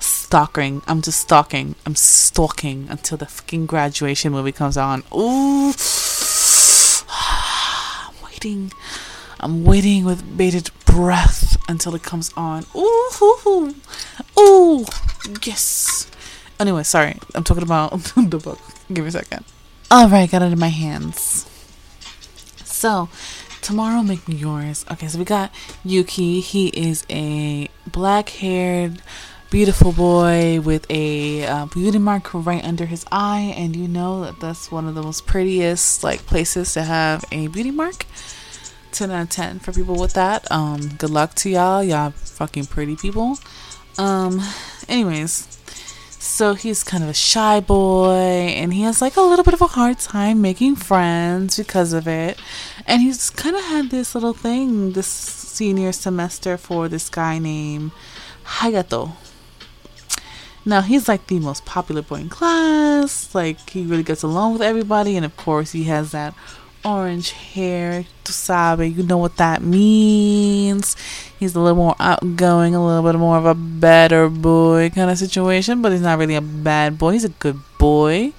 [0.00, 0.82] stalking.
[0.88, 1.76] I'm just stalking.
[1.86, 5.04] I'm stalking until the fucking graduation movie comes on.
[5.14, 5.72] Ooh,
[7.08, 8.72] I'm waiting.
[9.38, 12.66] I'm waiting with bated breath until it comes on.
[12.74, 13.76] Ooh, ooh,
[14.36, 14.84] ooh,
[15.44, 16.10] yes.
[16.64, 17.18] Anyway, sorry.
[17.34, 18.58] I'm talking about the book.
[18.90, 19.44] Give me a second.
[19.90, 21.44] All right, got it in my hands.
[22.64, 23.10] So,
[23.60, 24.86] tomorrow make me yours.
[24.90, 25.52] Okay, so we got
[25.84, 26.40] Yuki.
[26.40, 29.02] He is a black-haired,
[29.50, 34.40] beautiful boy with a uh, beauty mark right under his eye, and you know that
[34.40, 38.06] that's one of the most prettiest like places to have a beauty mark.
[38.92, 40.50] 10 out of 10 for people with that.
[40.50, 41.84] Um, good luck to y'all.
[41.84, 43.36] Y'all fucking pretty people.
[43.98, 44.40] Um,
[44.88, 45.54] anyways,
[46.34, 49.62] so he's kind of a shy boy and he has like a little bit of
[49.62, 52.36] a hard time making friends because of it.
[52.88, 57.92] And he's kind of had this little thing this senior semester for this guy named
[58.58, 59.12] Hayato.
[60.64, 63.32] Now he's like the most popular boy in class.
[63.32, 66.34] Like he really gets along with everybody, and of course he has that
[66.84, 68.04] orange hair.
[68.24, 70.96] Tu sabe, you know what that means.
[71.38, 75.18] He's a little more outgoing, a little bit more of a better boy kind of
[75.18, 77.12] situation, but he's not really a bad boy.
[77.12, 78.32] He's a good boy.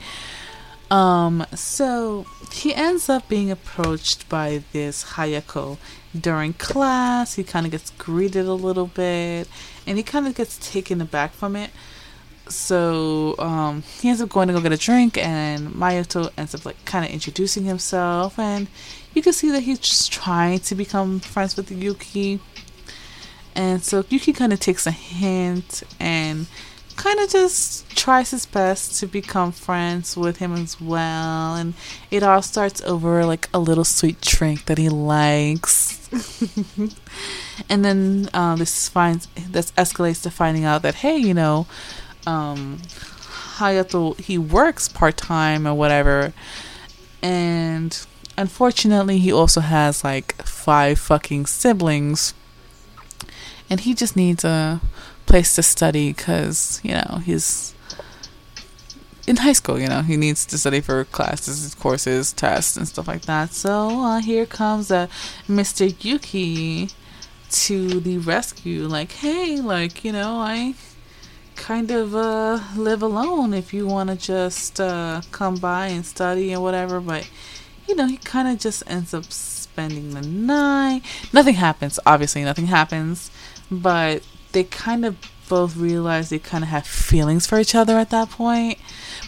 [0.90, 5.78] Um, so he ends up being approached by this Hayako
[6.20, 7.36] during class.
[7.36, 9.48] He kind of gets greeted a little bit,
[9.86, 11.72] and he kind of gets taken aback from it
[12.48, 16.66] so um, he ends up going to go get a drink, and Mayoto ends up
[16.66, 18.68] like kind of introducing himself, and
[19.14, 22.40] you can see that he's just trying to become friends with Yuki.
[23.56, 26.48] And so Yuki kind of takes a hint and
[26.98, 31.56] kind of just tries his best to become friends with him as well.
[31.56, 31.74] And
[32.12, 36.10] it all starts over like a little sweet drink that he likes.
[37.70, 41.66] and then uh, this finds this escalates to finding out that hey, you know
[42.26, 42.80] um
[43.58, 46.34] Hayato he works part time or whatever.
[47.22, 48.06] And
[48.38, 52.34] unfortunately he also has like five fucking siblings.
[53.70, 54.82] And he just needs a
[55.26, 57.74] place to study because you know he's
[59.26, 63.08] in high school you know he needs to study for classes courses tests and stuff
[63.08, 63.54] like that.
[63.54, 65.08] So uh, here comes uh,
[65.48, 66.90] mr yuki
[67.52, 68.88] to the rescue.
[68.88, 70.76] Like hey like you know i
[71.56, 76.52] kind of uh, live alone if you want to just uh, come by and study
[76.54, 77.00] and whatever.
[77.00, 77.30] But
[77.88, 81.02] you know, he kind of just ends up spending the night.
[81.34, 82.00] Nothing happens.
[82.06, 83.32] Obviously, nothing happens.
[83.72, 88.10] But they kind of both realize they kind of have feelings for each other at
[88.10, 88.80] that point.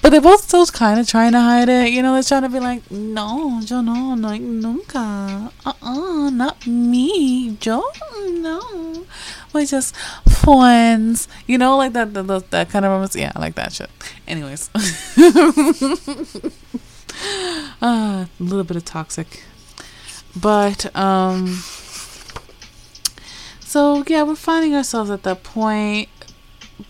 [0.02, 1.92] But they're both still kind of trying to hide it.
[1.92, 5.52] You know, they're trying to be like, no, yo no, like, nunca.
[5.66, 7.58] Uh-uh, not me.
[7.62, 7.84] Yo,
[8.30, 9.06] no.
[9.54, 9.96] We're just
[10.28, 11.28] friends.
[11.48, 13.16] You know, like that, that, that kind of moments.
[13.16, 13.90] Yeah, I like that shit.
[14.28, 14.70] Anyways.
[17.82, 19.44] uh, a little bit of toxic.
[20.36, 21.64] But, um...
[23.68, 26.10] So, yeah, we're finding ourselves at that point.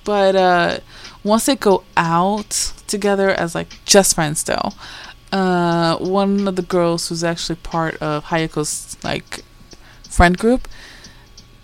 [0.03, 0.79] But, uh
[1.23, 4.73] once they go out together as like just friends still
[5.33, 9.43] uh one of the girls who's actually part of Hayako's like
[10.09, 10.69] friend group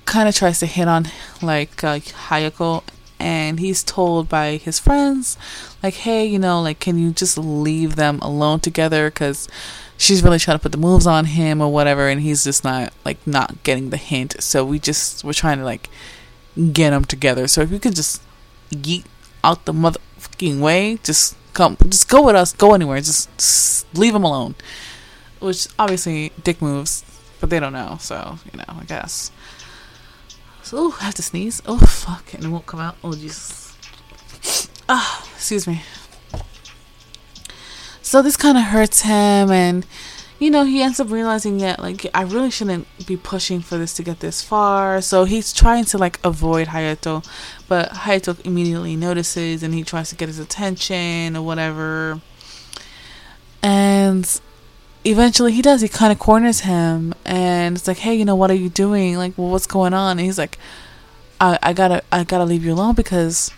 [0.03, 1.07] kind of tries to hit on
[1.41, 2.83] like uh, Hayako
[3.19, 5.37] and he's told by his friends
[5.81, 9.47] like hey you know like can you just leave them alone together cuz
[10.03, 12.93] she's really trying to put the moves on him or whatever and he's just not
[13.05, 15.89] like not getting the hint so we just we're trying to like
[16.71, 18.21] get them together so if you could just
[18.73, 19.05] yeet
[19.43, 20.97] out the motherfucking way.
[21.03, 22.53] Just come, just go with us.
[22.53, 22.99] Go anywhere.
[22.99, 24.55] Just, just leave him alone.
[25.39, 27.03] Which obviously dick moves,
[27.39, 27.97] but they don't know.
[27.99, 29.31] So you know, I guess.
[30.61, 31.61] So ooh, I have to sneeze.
[31.65, 32.95] Oh fuck, and it won't come out.
[33.03, 33.77] Oh Jesus.
[34.87, 35.81] Ah, excuse me.
[38.13, 39.87] So this kind of hurts him, and
[40.37, 43.95] you know, he ends up realizing that like I really shouldn't be pushing for this
[43.95, 45.01] to get this far.
[45.01, 47.27] So he's trying to like avoid Hayato,
[47.67, 52.21] but Hayato immediately notices and he tries to get his attention or whatever.
[53.63, 54.39] And
[55.03, 55.81] eventually he does.
[55.81, 59.17] He kind of corners him and it's like, "Hey, you know what are you doing?
[59.17, 60.59] Like, well, what's going on?" And he's like,
[61.41, 63.49] I, I gotta I gotta leave you alone because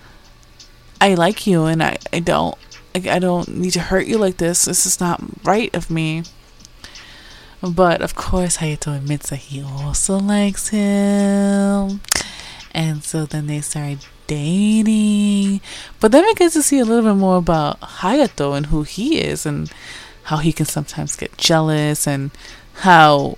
[1.01, 2.58] I like you and I, I don't
[2.96, 4.66] I, don't need to hurt you like this.
[4.66, 6.24] This is not right of me.
[7.62, 12.02] But of course, Hayato admits that he also likes him.
[12.74, 15.62] And so then they start dating.
[16.00, 19.20] But then we get to see a little bit more about Hayato and who he
[19.20, 19.72] is and
[20.24, 22.32] how he can sometimes get jealous and
[22.74, 23.38] how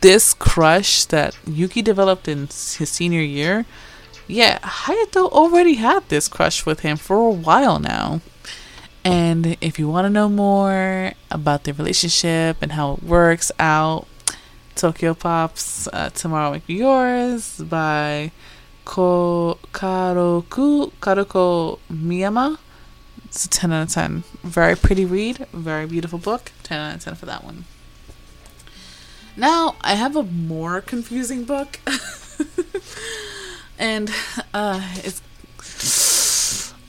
[0.00, 3.66] this crush that Yuki developed in his senior year,
[4.26, 8.20] yeah, Hayato already had this crush with him for a while now.
[9.06, 14.08] And if you want to know more about their relationship and how it works out,
[14.74, 18.32] Tokyopop's uh, Tomorrow Make Yours by
[18.84, 22.58] Ko Karoku Karuko Miyama.
[23.26, 24.24] It's a 10 out of 10.
[24.42, 26.50] Very pretty read, very beautiful book.
[26.64, 27.64] 10 out of 10 for that one.
[29.36, 31.78] Now, I have a more confusing book.
[33.78, 34.10] and
[34.52, 35.22] uh, it's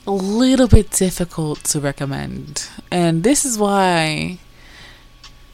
[0.08, 2.66] a little bit difficult to recommend.
[2.90, 4.38] And this is why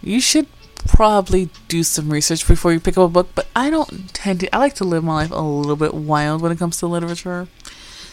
[0.00, 0.46] you should
[0.86, 4.54] probably do some research before you pick up a book, but I don't tend to
[4.54, 7.48] I like to live my life a little bit wild when it comes to literature.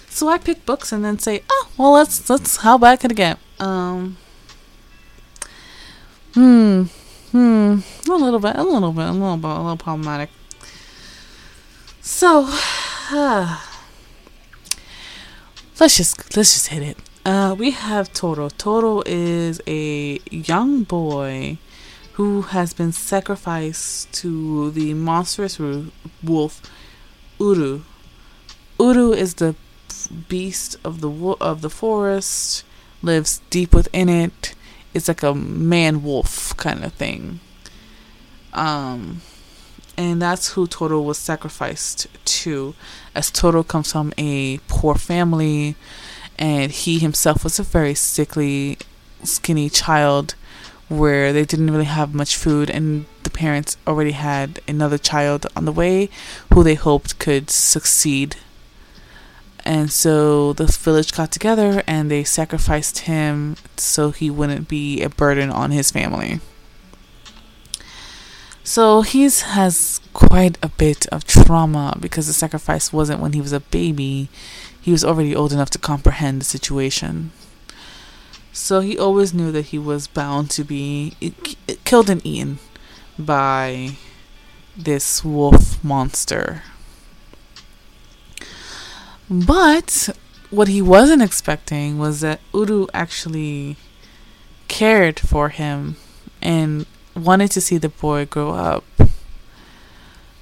[0.09, 3.17] So I pick books and then say, "Oh, well, let's let's how bad can it
[3.17, 4.17] get?" Um
[6.33, 6.83] Hmm.
[7.31, 7.79] Hmm.
[8.09, 10.31] A little bit, a little bit, a little bit, a little problematic.
[12.01, 12.47] So,
[13.11, 13.59] uh,
[15.81, 16.97] let's just let's just hit it.
[17.25, 18.49] Uh, we have Toro.
[18.49, 21.57] Toro is a young boy
[22.13, 25.59] who has been sacrificed to the monstrous
[26.23, 26.61] wolf
[27.39, 27.81] Uru.
[28.79, 29.55] Uru is the
[30.29, 31.09] beast of the
[31.41, 32.63] of the forest,
[33.01, 34.53] lives deep within it.
[34.93, 37.39] It's like a man wolf kind of thing.
[38.53, 39.21] Um,
[40.01, 42.07] and that's who Toro was sacrificed
[42.41, 42.73] to,
[43.13, 45.75] as Toro comes from a poor family,
[46.39, 48.79] and he himself was a very sickly,
[49.23, 50.33] skinny child,
[50.89, 55.65] where they didn't really have much food, and the parents already had another child on
[55.65, 56.09] the way,
[56.51, 58.37] who they hoped could succeed.
[59.63, 65.09] And so the village got together and they sacrificed him so he wouldn't be a
[65.09, 66.39] burden on his family.
[68.63, 73.53] So he has quite a bit of trauma because the sacrifice wasn't when he was
[73.53, 74.29] a baby.
[74.79, 77.31] He was already old enough to comprehend the situation.
[78.53, 81.13] So he always knew that he was bound to be
[81.85, 82.59] killed and eaten
[83.17, 83.95] by
[84.77, 86.63] this wolf monster.
[89.29, 90.09] But
[90.49, 93.77] what he wasn't expecting was that Uru actually
[94.67, 95.95] cared for him
[96.41, 96.85] and
[97.15, 98.83] wanted to see the boy grow up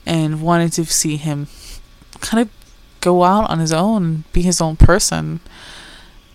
[0.06, 1.48] and wanted to see him
[2.20, 2.50] kind of
[3.02, 5.40] go out on his own, be his own person.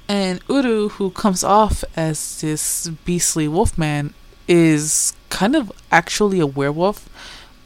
[0.09, 4.15] And Uru, who comes off as this beastly wolfman,
[4.47, 7.09] is kind of actually a werewolf,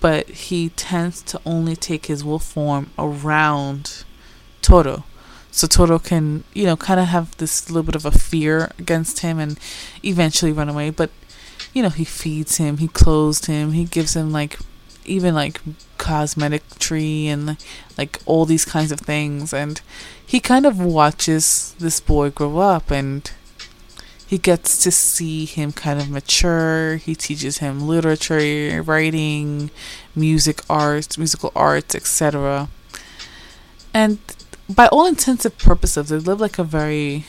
[0.01, 4.05] but he tends to only take his wolf form around
[4.63, 5.05] Toro.
[5.51, 9.21] So Toro can, you know, kind of have this little bit of a fear against
[9.21, 9.59] him and
[10.05, 10.91] eventually run away.
[10.91, 11.11] But,
[11.73, 14.59] you know, he feeds him, he clothes him, he gives him like
[15.05, 15.61] even like
[15.97, 17.57] cosmetic tree and
[17.97, 19.53] like all these kinds of things.
[19.53, 19.81] And
[20.25, 23.31] he kind of watches this boy grow up and
[24.27, 26.97] he gets to see him kind of mature.
[26.97, 29.71] He teaches him literature writing
[30.19, 32.69] music arts musical arts etc
[33.95, 34.19] and
[34.69, 37.25] by all intents and purposes they live like a very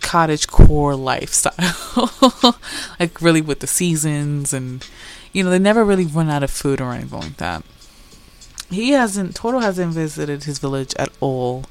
[0.00, 2.10] cottage core lifestyle
[3.00, 4.86] like really with the seasons and
[5.32, 7.62] you know, they never really run out of food or anything like that.
[8.70, 11.64] He hasn't, Toro hasn't visited his village at all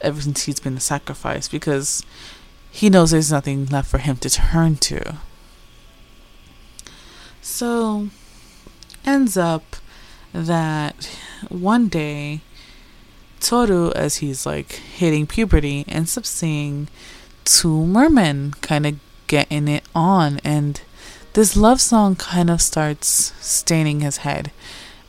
[0.00, 2.04] ever since he's been sacrificed because
[2.70, 5.18] he knows there's nothing left for him to turn to.
[7.40, 8.08] So,
[9.04, 9.76] ends up
[10.32, 11.16] that
[11.48, 12.40] one day,
[13.40, 16.88] Toru, as he's like hitting puberty, ends up seeing
[17.44, 20.80] two mermen kind of getting it on and
[21.34, 23.08] this love song kind of starts
[23.44, 24.52] staining his head.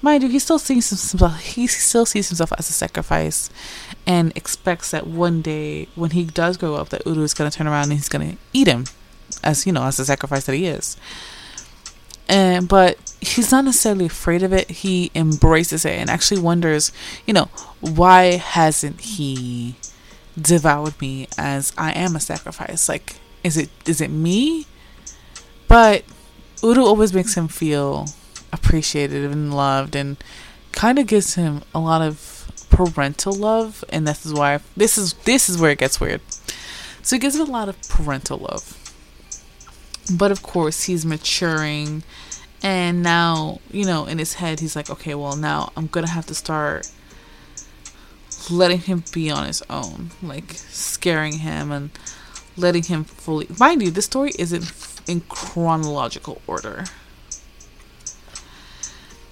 [0.02, 1.40] Mind you, he still sees himself.
[1.56, 3.50] He still sees himself as a sacrifice,
[4.08, 7.56] and expects that one day, when he does grow up, that Uru is going to
[7.56, 8.86] turn around and he's going to eat him,
[9.44, 10.98] as you know, as a sacrifice that he is.
[12.28, 14.70] And but he's not necessarily afraid of it.
[14.72, 16.92] He embraces it and actually wonders,
[17.28, 17.50] you know,
[17.82, 19.76] why hasn't he
[20.40, 22.90] devoured me as I am a sacrifice?
[22.90, 24.66] Like, is it is it me?
[25.68, 26.04] But
[26.62, 28.08] Uru always makes him feel
[28.52, 30.18] appreciated and loved and
[30.72, 35.14] kind of gives him a lot of parental love, and this is why this is
[35.26, 36.22] this is where it gets weird.
[37.02, 38.78] So he gives him a lot of parental love,
[40.14, 42.04] but of course he's maturing,
[42.62, 46.26] and now you know in his head he's like, okay, well now I'm gonna have
[46.28, 46.92] to start
[48.50, 51.90] letting him be on his own, like scaring him and
[52.58, 53.48] letting him fully.
[53.60, 54.74] Mind you, this story isn't
[55.08, 56.86] in chronological order.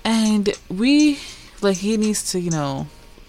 [0.06, 1.20] And we,
[1.62, 2.88] like, he needs to, you know,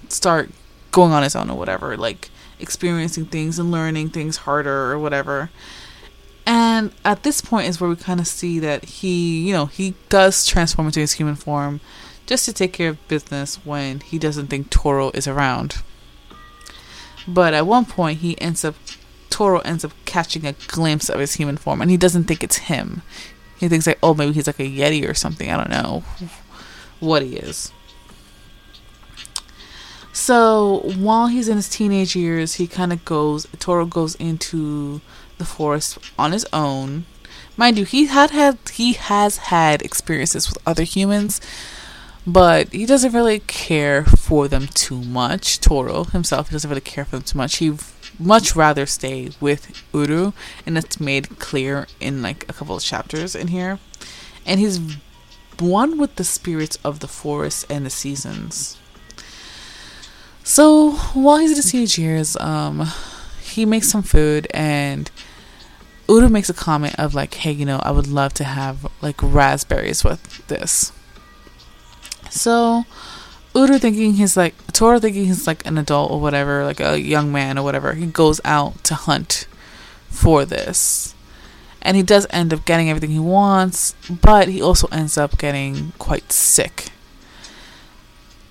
[0.08, 0.50] start
[0.90, 5.50] going on his own or whatever, like experiencing things and learning things harder or whatever.
[6.46, 9.94] And at this point is where we kind of see that he, you know, he
[10.08, 11.80] does transform into his human form
[12.26, 15.82] just to take care of business when he doesn't think Toro is around.
[17.26, 18.74] But at one point, he ends up,
[19.30, 22.58] Toro ends up catching a glimpse of his human form, and he doesn't think it's
[22.58, 23.02] him.
[23.58, 25.50] He thinks like, oh, maybe he's like a yeti or something.
[25.50, 26.02] I don't know
[27.00, 27.72] what he is.
[30.12, 33.46] So while he's in his teenage years, he kind of goes.
[33.58, 35.00] Toro goes into
[35.38, 37.04] the forest on his own.
[37.56, 41.40] Mind you, he had had he has had experiences with other humans,
[42.26, 45.60] but he doesn't really care for them too much.
[45.60, 47.56] Toro himself, he doesn't really care for them too much.
[47.56, 47.74] He
[48.18, 50.32] much rather stay with Uru,
[50.64, 53.78] and it's made clear in like a couple of chapters in here.
[54.46, 54.80] And he's
[55.58, 58.78] one with the spirits of the forest and the seasons.
[60.42, 62.88] So while he's in his teenage years, um,
[63.42, 65.10] he makes some food and
[66.08, 69.16] Uru makes a comment of like, "Hey, you know, I would love to have like
[69.22, 70.92] raspberries with this."
[72.34, 72.84] So
[73.54, 77.30] Uru thinking he's like Toro thinking he's like an adult or whatever, like a young
[77.30, 79.46] man or whatever, he goes out to hunt
[80.08, 81.14] for this.
[81.80, 85.92] And he does end up getting everything he wants, but he also ends up getting
[85.98, 86.90] quite sick.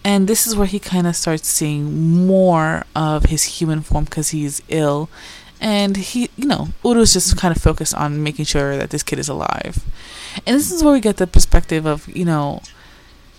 [0.05, 4.29] And this is where he kind of starts seeing more of his human form because
[4.29, 5.09] he's ill.
[5.59, 9.17] And he, you know, Uru's just kind of focused on making sure that this kid
[9.17, 9.83] is alive.
[10.45, 12.61] And this is where we get the perspective of, you know,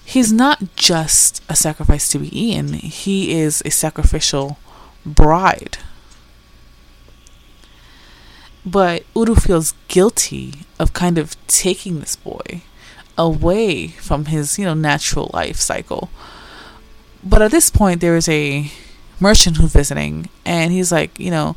[0.05, 4.59] he's not just a sacrifice to be eaten, he is a sacrificial
[5.05, 5.79] bride.
[8.67, 12.63] But Uru feels guilty of kind of taking this boy
[13.19, 16.11] away from his, you know, natural life cycle.
[17.23, 18.71] But at this point, there is a
[19.21, 21.57] merchant who's visiting, and he's like, you know,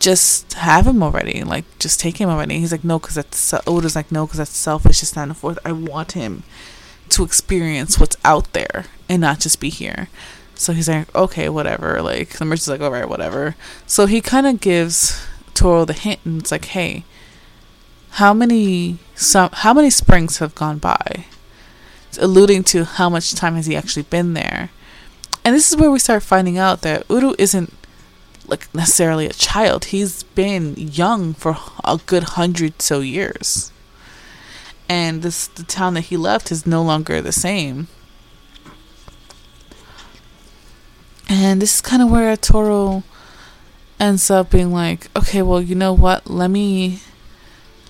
[0.00, 1.44] just have him already.
[1.44, 2.58] Like, just take him already.
[2.58, 3.54] He's like, no, because that's.
[3.66, 5.02] Uru's like, no, because that's selfish.
[5.02, 5.58] It's not forth.
[5.64, 6.42] I want him
[7.10, 10.08] to experience what's out there and not just be here.
[10.54, 12.00] So he's like, okay, whatever.
[12.00, 13.56] Like the merchant's like, all right, whatever.
[13.86, 17.04] So he kind of gives Toro the hint, and it's like, hey,
[18.12, 21.26] how many some how many springs have gone by?
[22.08, 24.70] It's alluding to how much time has he actually been there.
[25.44, 27.72] And this is where we start finding out that Uru isn't
[28.46, 29.86] like necessarily a child.
[29.86, 33.71] He's been young for a good hundred so years
[34.92, 37.88] and this the town that he left is no longer the same.
[41.30, 43.02] And this is kind of where Toro
[43.98, 46.28] ends up being like, okay, well, you know what?
[46.28, 47.00] Let me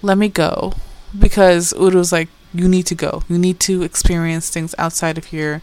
[0.00, 0.74] let me go
[1.18, 3.24] because Uru's like, you need to go.
[3.28, 5.60] You need to experience things outside of here.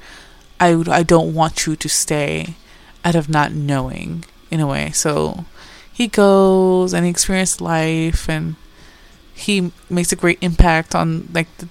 [0.60, 2.56] I I don't want you to stay
[3.06, 4.92] out of not knowing in a way.
[4.92, 5.46] So
[5.90, 8.58] he goes and he experiences life and
[9.40, 11.68] he makes a great impact on like the,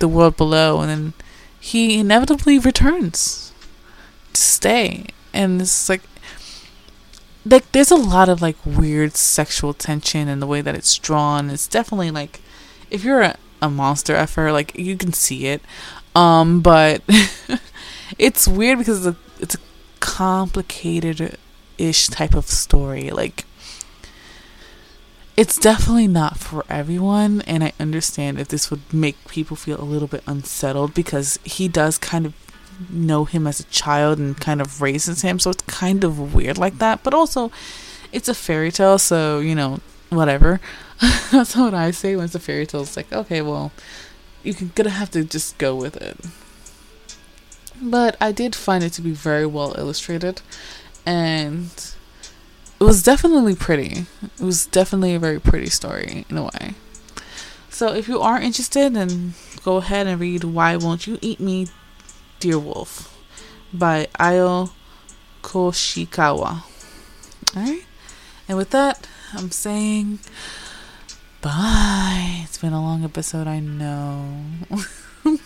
[0.00, 1.12] the world below and then
[1.60, 3.52] he inevitably returns
[4.32, 5.06] to stay.
[5.32, 6.02] And it's like
[7.44, 11.50] like there's a lot of like weird sexual tension and the way that it's drawn.
[11.50, 12.40] It's definitely like
[12.90, 15.62] if you're a, a monster effer like you can see it.
[16.14, 17.02] Um but
[18.18, 19.60] it's weird because it's a, it's a
[20.00, 21.38] complicated
[21.78, 23.10] ish type of story.
[23.10, 23.44] Like
[25.36, 29.84] it's definitely not for everyone and i understand if this would make people feel a
[29.84, 32.34] little bit unsettled because he does kind of
[32.90, 36.58] know him as a child and kind of raises him so it's kind of weird
[36.58, 37.50] like that but also
[38.12, 39.80] it's a fairy tale so you know
[40.10, 40.60] whatever.
[41.32, 42.82] That's what i say when it's a fairy tale.
[42.82, 43.72] It's like okay well
[44.42, 46.18] you're gonna have to just go with it.
[47.80, 50.42] But i did find it to be very well illustrated
[51.04, 51.70] and
[52.82, 54.06] it was definitely pretty.
[54.20, 56.74] It was definitely a very pretty story in a way.
[57.70, 61.68] So if you are interested, then go ahead and read Why Won't You Eat Me,
[62.40, 63.16] Dear Wolf
[63.72, 64.72] by Ayo
[65.42, 66.64] Koshikawa.
[67.56, 67.84] Alright?
[68.48, 70.18] And with that, I'm saying
[71.40, 72.40] bye.
[72.42, 74.26] It's been a long episode, I know.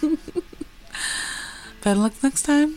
[1.83, 2.77] Better luck next time.